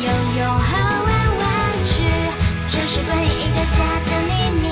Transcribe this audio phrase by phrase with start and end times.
[0.00, 0.70] 游泳和
[1.04, 1.46] 玩玩
[1.86, 1.92] 具，
[2.70, 4.30] 这是关于一个家的秘
[4.60, 4.64] 密，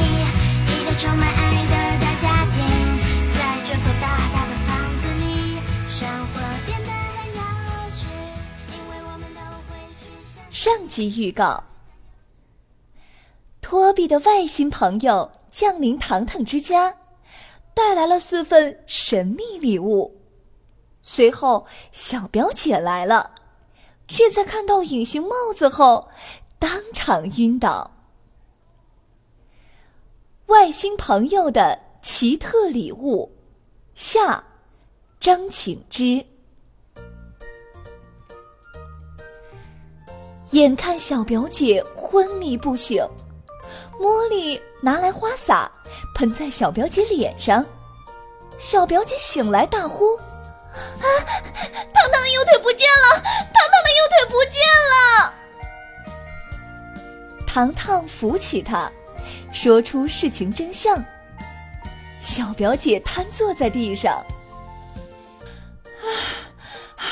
[0.70, 2.54] 一个充满爱的大家庭，
[3.34, 5.58] 在这所大大的房子里，
[5.88, 7.40] 生活变得很有
[7.96, 8.06] 趣，
[8.70, 10.04] 因为我们都会去
[10.52, 11.64] 上集预告：
[13.60, 16.94] 托比的外星朋友降临糖糖之家，
[17.74, 20.22] 带来了四份神秘礼物。
[21.02, 23.32] 随后，小表姐来了。
[24.08, 26.08] 却在看到隐形帽子后，
[26.58, 27.90] 当场晕倒。
[30.46, 33.32] 外星朋友的奇特礼物，
[33.94, 34.44] 下，
[35.18, 36.24] 张请之。
[40.52, 43.04] 眼看小表姐昏迷不醒，
[43.98, 45.70] 茉莉拿来花洒
[46.14, 47.66] 喷在小表姐脸上，
[48.56, 50.16] 小表姐醒来大呼。
[50.76, 51.04] 啊！
[51.92, 53.20] 糖糖的右腿不见了！
[53.20, 54.60] 糖糖的右腿不见
[54.92, 55.34] 了！
[57.46, 58.90] 糖糖扶起他，
[59.52, 61.04] 说出事情真相。
[62.20, 64.14] 小表姐瘫坐在地上，
[66.96, 67.04] 啊，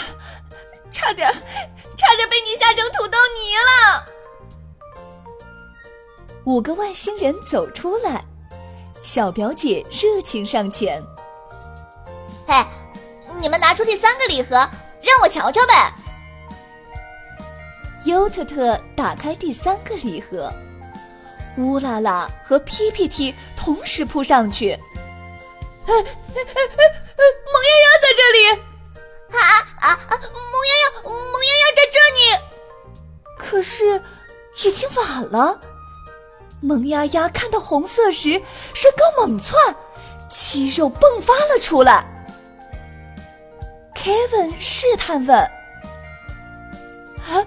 [0.91, 1.33] 差点，
[1.97, 4.05] 差点被你吓成土豆泥了。
[6.45, 8.25] 五个外星人走出来，
[9.03, 11.03] 小表姐热情上前，
[13.75, 14.56] 出第三个礼盒，
[15.03, 15.93] 让我瞧瞧呗。
[18.04, 20.53] 优特特打开第三个礼盒，
[21.56, 24.72] 乌拉拉和 PPT 同时扑上去。
[24.72, 26.04] 哎哎哎
[26.37, 26.84] 哎！
[27.53, 28.38] 萌丫丫在这里！
[29.31, 29.38] 啊
[29.81, 30.12] 啊啊！
[30.20, 32.19] 萌丫丫，萌丫丫在这里。
[33.38, 34.03] 可是
[34.65, 35.60] 已经晚了。
[36.60, 38.41] 萌丫丫看到红色时，
[38.72, 39.76] 身高猛窜，
[40.28, 42.06] 肌肉迸发了出来。
[44.04, 45.34] Kevin 试探问
[47.26, 47.41] ：“啊，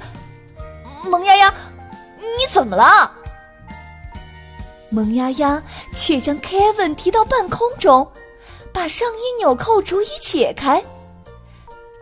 [1.04, 1.54] 萌丫丫，
[2.20, 3.12] 你怎么了？”
[4.90, 5.62] 萌丫丫
[5.94, 8.12] 却将 Kevin 提到半空中，
[8.74, 10.84] 把上衣纽扣逐一解开。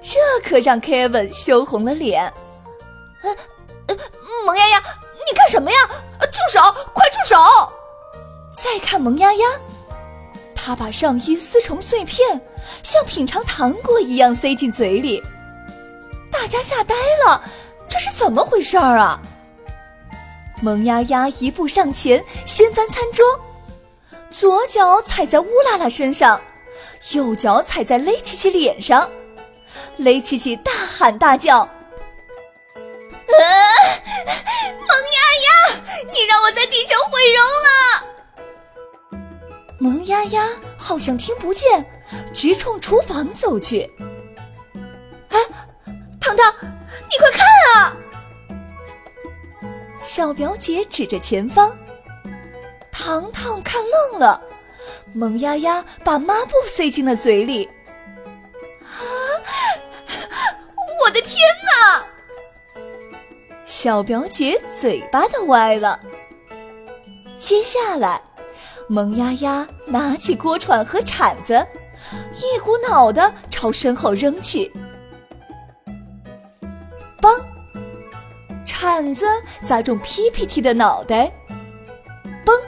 [0.01, 2.31] 这可让 Kevin 羞红了脸。
[3.23, 3.35] “呃，
[3.87, 3.97] 呃，
[4.45, 5.77] 萌丫丫，你干什么呀？
[6.31, 6.61] 住手！
[6.93, 7.35] 快住手！”
[8.55, 9.45] 再看萌丫丫。
[10.55, 12.39] 他把上衣撕成碎片，
[12.83, 15.21] 像品尝糖果一样塞进嘴里。
[16.31, 16.95] 大家吓呆
[17.25, 17.43] 了，
[17.89, 19.19] 这是怎么回事儿啊？
[20.61, 23.25] 萌丫丫一步上前，掀翻餐桌，
[24.29, 26.39] 左脚踩在乌拉拉身上，
[27.11, 29.09] 右脚踩在雷奇奇脸上。
[29.97, 31.69] 雷奇奇大喊大叫：“啊！
[34.79, 35.49] 萌丫丫，
[36.13, 37.69] 你让我在地球毁容了！”
[39.79, 40.47] 萌丫丫
[40.77, 41.85] 好像听不见，
[42.33, 43.89] 直冲厨房走去。
[45.29, 45.39] 哎，
[46.19, 47.45] 糖糖，你快看
[47.75, 47.95] 啊！
[50.01, 51.75] 小表姐指着前方。
[52.91, 54.41] 糖糖看愣了，
[55.13, 57.69] 萌丫丫把抹布塞进了嘴里。
[58.81, 58.89] 啊！
[61.01, 62.03] 我的天哪！
[63.63, 65.99] 小表姐嘴巴都歪了。
[67.37, 68.21] 接下来。
[68.87, 71.65] 萌丫丫拿起锅铲和铲子，
[72.53, 74.71] 一股脑的朝身后扔去。
[77.21, 77.39] 嘣！
[78.65, 79.25] 铲子
[79.63, 81.31] 砸中 PPT 的脑袋。
[82.45, 82.59] 嘣！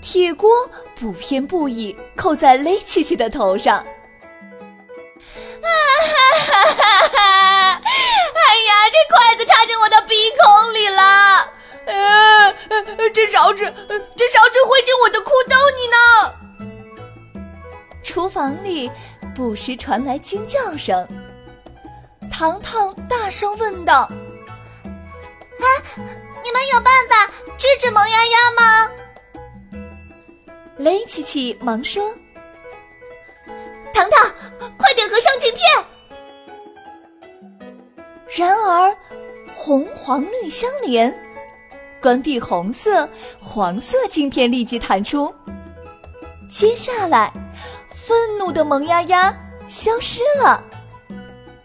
[0.00, 3.78] 铁锅不偏不倚扣在雷奇奇的头上。
[3.78, 3.84] 啊
[5.62, 7.80] 哈哈哈哈！
[7.82, 11.52] 哎呀，这筷子插进我的鼻孔里了。
[11.86, 12.54] 呃，
[13.12, 13.64] 这勺子，
[14.16, 15.96] 这勺子会进我的裤兜里呢。
[18.10, 18.90] 厨房里
[19.36, 21.06] 不时传来惊叫声。
[22.28, 24.00] 糖糖大声问道
[24.82, 28.90] ：“啊，你们有办法制止萌丫丫吗？”
[30.76, 32.12] 雷琪琪忙说
[33.94, 34.28] ：“糖糖，
[34.76, 35.62] 快点合上镜片。”
[38.36, 38.92] 然而，
[39.54, 41.16] 红黄绿相连。
[42.02, 43.08] 关闭红色、
[43.38, 45.32] 黄色镜片立即弹出。
[46.48, 47.32] 接下来，
[48.06, 49.34] 愤怒的萌丫丫
[49.68, 50.62] 消失了。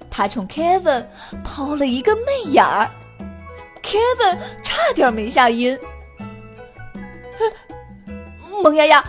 [0.10, 1.06] 他冲 Kevin
[1.44, 2.90] 抛了一个媚眼儿
[3.84, 5.78] Kevin 差点没下音。
[8.64, 9.04] 萌丫丫，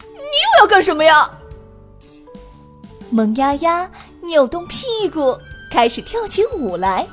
[0.00, 1.30] 你又要干什么呀？
[3.10, 3.90] 萌丫丫
[4.22, 5.36] 扭动屁股，
[5.70, 7.06] 开始跳起舞来，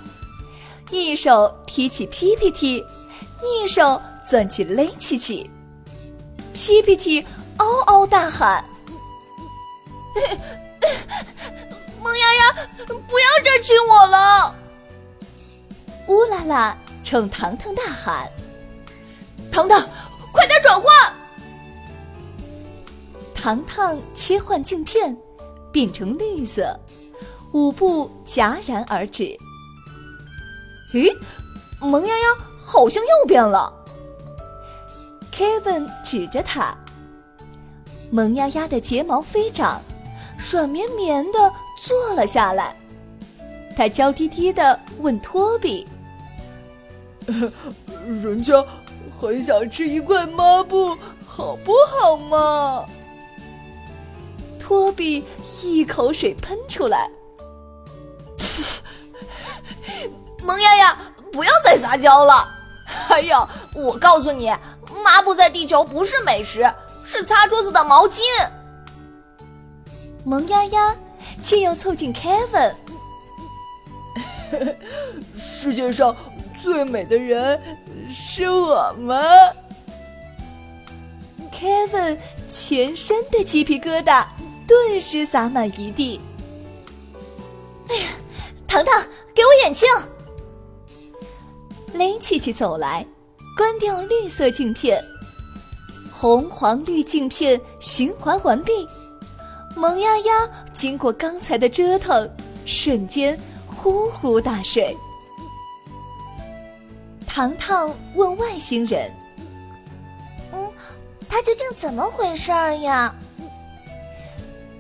[0.92, 2.86] 一手提起 PPT，
[3.44, 5.50] 一手攥起雷奇奇。
[6.54, 7.26] PPT
[7.58, 8.64] 嗷嗷大喊
[12.02, 12.54] ：“萌丫丫，
[13.08, 14.56] 不要再亲我了！”
[16.08, 18.32] 乌拉拉冲糖糖大喊
[19.52, 19.78] ：“糖糖，
[20.32, 20.88] 快点转换！”
[23.36, 25.18] 糖糖切换镜片，
[25.72, 26.80] 变成绿色，
[27.54, 29.38] 舞步戛然而止。
[30.94, 31.16] 咦，
[31.80, 33.74] 萌丫丫好像又变了。
[35.32, 36.78] Kevin 指着他，
[38.12, 39.82] 萌丫丫的睫毛飞长，
[40.40, 42.76] 软绵绵的坐了下来。
[43.78, 45.88] 他娇滴滴的问托比
[48.06, 48.64] ：“人家
[49.20, 52.86] 很想吃一块抹布，好不好嘛？”
[54.60, 55.26] 托比
[55.64, 57.10] 一口水喷出来，
[60.44, 60.98] 萌丫丫，
[61.32, 62.48] 不要再撒娇了！
[62.86, 64.52] 还有，我告诉你，
[65.04, 66.72] 抹布在地球不是美食，
[67.04, 68.22] 是擦桌子的毛巾。
[70.24, 70.96] 萌丫丫
[71.42, 72.74] 却要凑近 Kevin，
[75.38, 76.16] 世界上
[76.62, 77.60] 最美的人
[78.12, 79.22] 是我们。
[81.52, 82.18] Kevin
[82.48, 84.26] 全身的鸡皮疙瘩。
[84.70, 86.22] 顿时洒满一地。
[87.88, 88.10] 哎呀，
[88.68, 89.90] 糖糖，给我眼镜！
[91.94, 93.04] 雷琪琪走来，
[93.58, 95.04] 关掉绿色镜片，
[96.12, 98.88] 红黄绿镜片循环完毕。
[99.76, 102.30] 萌丫丫经过刚才的折腾，
[102.66, 104.96] 瞬间呼呼大睡。
[107.28, 109.14] 糖糖问外星人
[110.52, 110.72] ：“嗯，
[111.30, 113.14] 他究竟怎么回事儿呀？”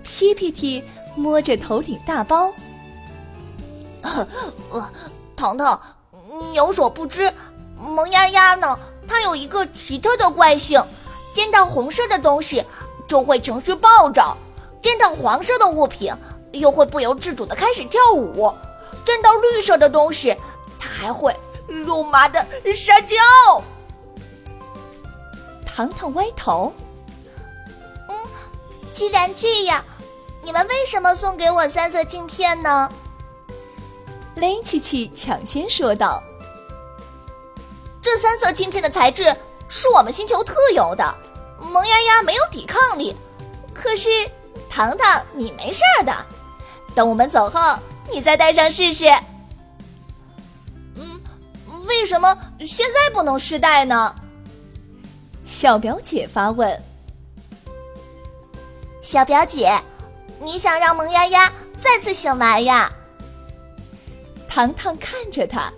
[0.03, 0.83] PPT
[1.15, 2.51] 摸着头顶大包，
[4.03, 4.89] 呃，
[5.35, 5.79] 糖糖，
[6.41, 7.31] 你有所不知，
[7.77, 8.77] 萌丫丫呢？
[9.07, 10.83] 它有一个奇特的怪性，
[11.33, 12.65] 见到红色的东西
[13.07, 14.35] 就会情绪暴躁，
[14.81, 16.13] 见到黄色的物品
[16.53, 18.53] 又会不由自主的开始跳舞，
[19.05, 20.35] 见到绿色的东西，
[20.79, 21.35] 它还会
[21.67, 22.45] 肉麻的
[22.75, 23.15] 撒娇。
[25.65, 26.73] 糖糖歪头，
[28.09, 28.15] 嗯，
[28.93, 29.83] 既然这样。
[30.41, 32.89] 你们为什么送给我三色镜片呢？
[34.35, 36.23] 雷琪琪抢先说道
[38.01, 39.35] ：“这三色镜片的材质
[39.67, 41.13] 是我们星球特有的，
[41.59, 43.15] 萌丫丫没有抵抗力。
[43.73, 44.09] 可是
[44.69, 46.13] 糖糖，你没事儿的。
[46.95, 47.77] 等我们走后，
[48.11, 49.05] 你再戴上试试。”
[50.95, 51.19] 嗯，
[51.85, 54.15] 为什么现在不能试戴呢？
[55.45, 56.81] 小表姐发问。
[59.01, 59.71] 小表姐。
[60.41, 61.51] 你想让萌丫丫
[61.81, 62.89] 再次醒来呀？
[64.47, 65.69] 糖糖看着他，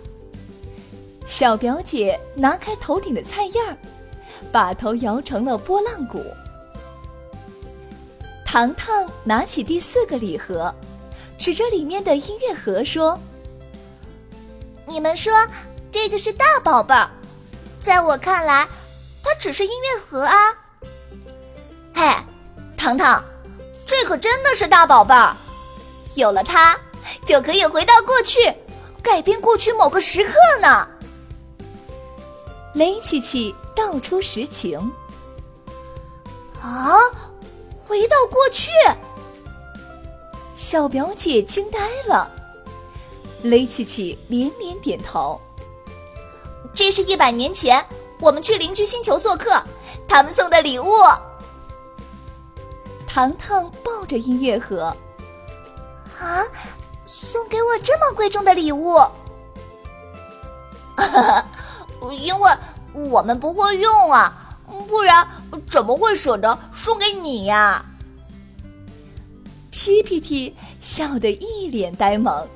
[1.26, 3.76] 小表姐拿开头顶的菜叶儿，
[4.52, 6.24] 把头摇成了波浪鼓。
[8.52, 10.70] 糖糖拿起第四个礼盒，
[11.38, 13.18] 指着里面的音乐盒说
[14.84, 15.32] ：“你们说
[15.90, 17.10] 这个是大宝贝儿，
[17.80, 18.68] 在我看来，
[19.22, 20.36] 它只是音乐盒啊。”
[21.96, 22.14] 嘿，
[22.76, 23.24] 糖糖。
[23.86, 25.34] 这可真的是大宝贝儿，
[26.14, 26.78] 有了它，
[27.24, 28.52] 就可以回到过去，
[29.02, 30.86] 改变过去某个时刻呢。
[32.74, 34.78] 雷琪琪道出实情。
[36.60, 36.92] 啊，
[37.92, 38.70] 回到过去！
[40.56, 42.30] 小表姐惊呆了。
[43.42, 45.38] 雷琪琪连连点头。
[46.72, 47.84] 这是一百年前
[48.18, 49.62] 我们去邻居星球做客，
[50.08, 50.90] 他们送的礼物。
[53.06, 54.84] 糖糖抱着音乐盒，
[56.18, 56.42] 啊，
[57.04, 58.98] 送给我这么贵重的礼物，
[62.10, 62.50] 因为
[62.94, 64.56] 我们不会用啊，
[64.88, 65.28] 不然
[65.68, 67.84] 怎么会舍得送给你呀
[69.70, 72.46] ？PPT 笑得一脸呆萌，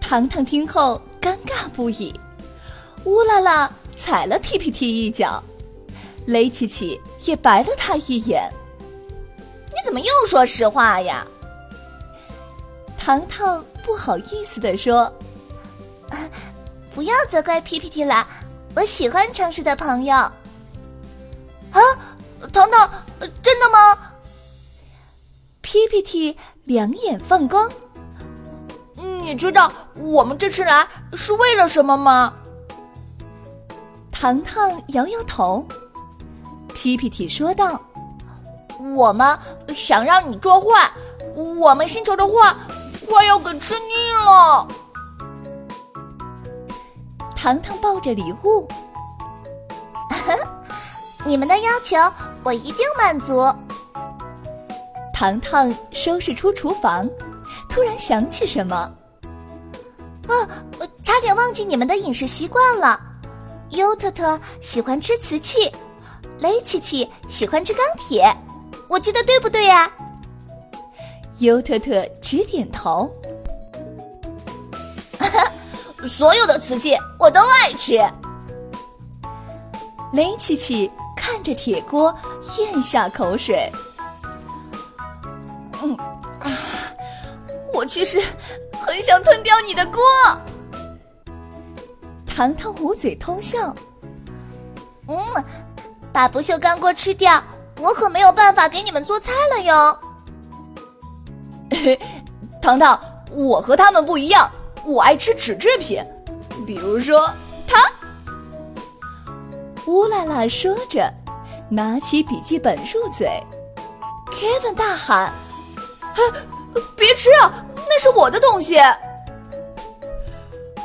[0.00, 2.12] 糖糖听后尴尬不已，
[3.04, 5.42] 乌拉拉踩了 PPT 一脚。
[6.26, 8.52] 雷琪琪也白了他一眼。
[9.68, 11.26] 你怎么又说实话呀？
[12.98, 15.04] 糖糖不好意思的说
[16.10, 16.18] ：“啊
[16.94, 18.28] 不要责怪 PPT 了，
[18.74, 20.30] 我喜欢诚实的朋友。”
[21.72, 21.80] 啊，
[22.52, 22.90] 糖糖，
[23.42, 23.98] 真的吗
[25.62, 27.70] ？PPT 两眼放光。
[28.94, 32.32] 你你知道我们这次来是为了什么吗？
[34.10, 35.64] 糖糖摇摇头。
[36.74, 37.80] PPT 说道
[38.96, 39.38] ：“我们
[39.74, 40.90] 想让你做坏，
[41.34, 42.54] 我们星球的坏
[43.08, 44.66] 快要给吃腻了。”
[47.36, 48.68] 糖糖抱着礼物，
[51.28, 51.94] 你们的要求
[52.42, 53.44] 我一定满足。
[55.12, 57.06] 糖糖收拾出厨房，
[57.68, 58.74] 突然想起什么，
[60.26, 60.32] 啊，
[61.04, 62.98] 差点忘记你们的饮食习惯了。
[63.70, 65.70] 优特特喜欢吃瓷器，
[66.38, 68.34] 雷琪琪喜欢吃钢铁，
[68.88, 69.90] 我记得对不对呀？
[71.40, 73.12] 优特特直点头。
[76.08, 78.00] 所有的瓷器我都爱吃。
[80.14, 80.90] 雷琪琪
[81.38, 82.12] 看着铁锅，
[82.58, 83.70] 咽下口水。
[85.80, 85.94] 嗯
[86.40, 86.50] 啊，
[87.72, 88.20] 我其实
[88.84, 90.02] 很想吞掉你的锅。
[92.26, 93.72] 糖糖捂嘴偷笑。
[95.06, 95.16] 嗯，
[96.12, 97.40] 把不锈钢锅吃掉，
[97.78, 99.96] 我可没有办法给你们做菜了哟。
[102.60, 104.50] 糖糖，我和他们不一样。
[104.84, 106.04] 我爱吃纸制品，
[106.66, 107.30] 比如说
[107.64, 107.88] 它。
[109.86, 111.10] 乌拉拉说着，
[111.68, 113.28] 拿起笔记本入嘴。
[114.30, 115.32] Kevin 大喊
[116.96, 117.52] ：“别吃啊，
[117.88, 118.78] 那是我的东西！”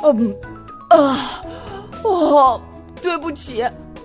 [0.02, 0.36] 嗯，
[0.90, 1.44] 啊，
[2.02, 2.60] 哦，
[3.02, 3.64] 对不起，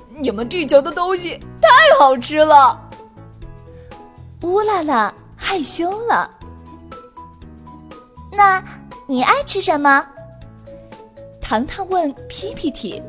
[0.09, 1.69] 你们地球的东西太
[1.99, 2.79] 好吃了。
[4.41, 6.29] 乌拉拉害羞了。
[8.31, 8.63] 那。
[9.11, 10.05] 你爱吃什么？
[11.41, 13.01] 糖糖问皮皮提。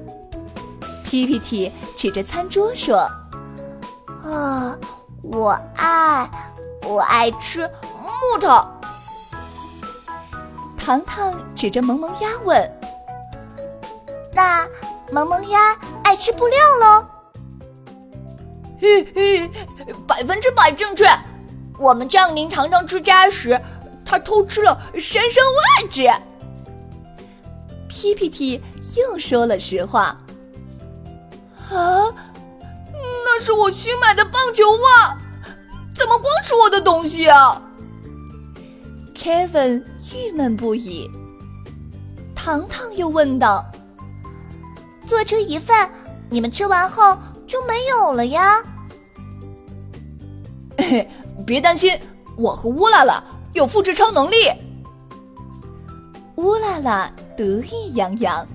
[1.05, 3.07] 皮皮提指着餐桌说
[4.25, 4.77] ：“啊，
[5.23, 6.31] 我爱，
[6.83, 7.69] 我爱吃
[8.03, 8.67] 木头。”
[10.79, 12.71] 糖糖指着萌萌鸭问
[14.35, 14.67] ：“那
[15.13, 17.07] 萌萌鸭爱吃布料喽？”
[18.81, 19.51] 嘿嘿，
[20.07, 21.07] 百分之百正确。
[21.79, 23.61] 我们降临糖糖之家时。
[24.03, 26.03] 他偷吃了山上袜子。
[27.89, 28.61] PPT
[28.97, 30.19] 又说了实话。
[31.71, 32.13] 啊，
[33.41, 35.17] 是我新买的棒球袜，
[35.95, 37.61] 怎么光是我的东西啊
[39.15, 39.83] ？Kevin
[40.15, 41.11] 郁闷不已。
[42.37, 43.65] 糖糖又问道
[45.07, 45.91] ：“做出一份，
[46.29, 47.17] 你们吃完后
[47.47, 48.63] 就没有了呀？”
[50.79, 51.09] 嘿，
[51.47, 51.99] 别担心，
[52.37, 53.23] 我和乌拉拉。
[53.53, 54.49] 有复制超能力，
[56.37, 58.47] 乌拉拉得意洋洋。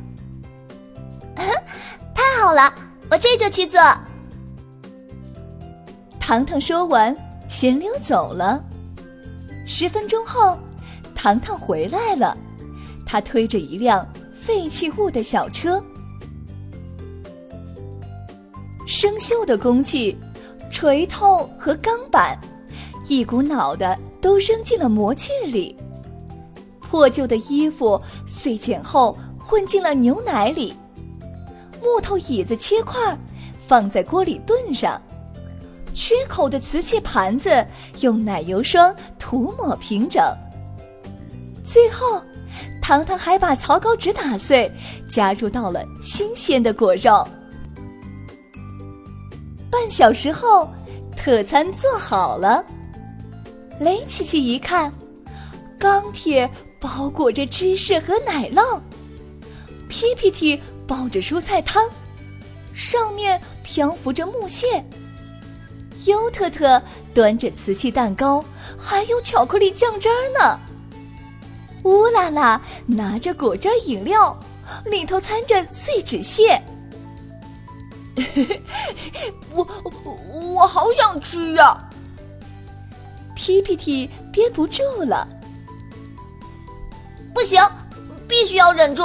[1.35, 2.73] 太好了，
[3.11, 3.81] 我这就去做。
[6.27, 7.15] 糖糖说完，
[7.47, 8.59] 先溜走了。
[9.63, 10.57] 十分钟后，
[11.13, 12.35] 糖糖回来了，
[13.05, 14.03] 他推着一辆
[14.33, 15.79] 废弃物的小车。
[18.87, 20.17] 生锈的工具、
[20.71, 22.35] 锤头和钢板，
[23.07, 23.95] 一股脑的。
[24.19, 25.77] 都扔进了模具里，
[26.79, 30.73] 破旧的衣服碎剪后混进了牛奶里，
[31.83, 33.15] 木头椅子切块，
[33.67, 34.99] 放在锅里炖上，
[35.95, 37.65] 缺口的瓷器盘子
[38.01, 40.21] 用奶油霜涂抹平整。
[41.63, 42.21] 最后，
[42.81, 44.69] 糖糖还把草稿纸打碎，
[45.07, 47.25] 加入到了新鲜的果肉。
[49.71, 50.69] 半小时后，
[51.15, 52.63] 特餐做好了。
[53.79, 54.93] 雷琪琪一看，
[55.79, 56.49] 钢铁
[56.79, 58.79] 包裹着芝士和奶酪
[59.87, 61.89] ，PPT 包着蔬菜汤，
[62.73, 64.83] 上面漂浮着木屑。
[66.05, 66.81] 优特特
[67.13, 68.43] 端着瓷器蛋糕，
[68.77, 70.59] 还有巧克力酱汁儿呢。
[71.83, 74.37] 乌拉拉拿着果汁饮料，
[74.85, 76.61] 里头掺着碎纸屑。
[79.51, 79.67] 我
[80.33, 81.77] 我好想吃呀
[83.35, 85.27] ！PPT 憋不住了，
[87.33, 87.61] 不行，
[88.27, 89.03] 必须要忍住。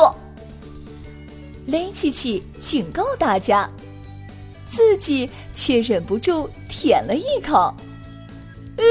[1.66, 3.68] 雷琪琪警告大家，
[4.70, 7.74] 自己却忍不住舔了一口。
[8.76, 8.84] 呃，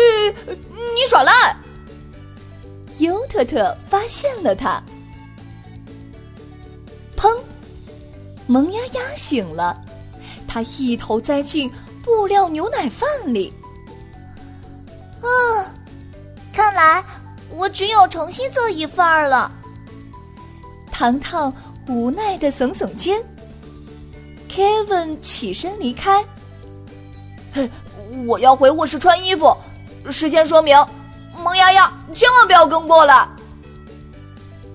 [0.93, 1.55] 你耍赖！
[2.97, 4.83] 尤特特发现了他，
[7.15, 7.33] 砰！
[8.45, 9.79] 萌丫丫醒了，
[10.45, 11.71] 他一头栽进
[12.03, 13.53] 布料牛奶饭里。
[15.21, 15.73] 啊，
[16.51, 17.01] 看来
[17.51, 19.49] 我只有重新做一份儿了。
[20.91, 21.53] 糖糖
[21.87, 23.23] 无奈的耸耸肩。
[24.49, 26.25] Kevin 起身离开。
[27.53, 27.69] 嘿，
[28.25, 29.55] 我要回卧室穿衣服。
[30.09, 30.75] 事先说明，
[31.37, 33.27] 萌丫丫千万不要跟过来。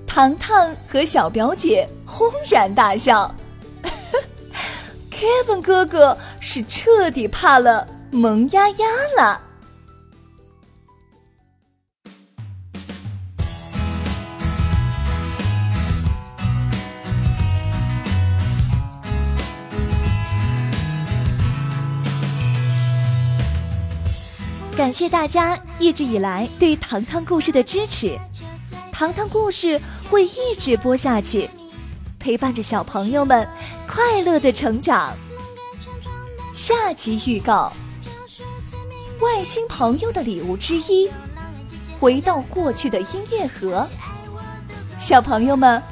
[0.06, 3.34] 糖糖和小表姐轰然大笑。
[5.10, 9.40] Kevin 哥哥是彻底怕了萌丫丫了。
[24.84, 28.18] 感谢大家一直以来对糖糖故事的支持，
[28.92, 31.48] 糖糖故事会一直播下去，
[32.18, 33.48] 陪伴着小朋友们
[33.88, 35.16] 快乐的成长。
[36.52, 37.72] 下集预告：
[39.20, 41.10] 外星朋友的礼物之一，
[41.98, 43.88] 回到过去的音乐盒。
[45.00, 45.82] 小朋友们，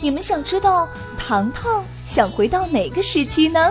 [0.00, 3.70] 你们想知道糖糖想回到哪个时期呢？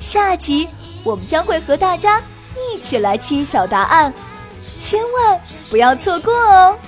[0.00, 0.68] 下集
[1.04, 2.20] 我们将会和大家。
[2.56, 4.12] 一起来揭晓答案，
[4.78, 5.40] 千万
[5.70, 6.78] 不要错过哦！